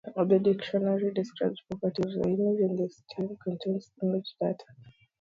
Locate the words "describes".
1.13-1.61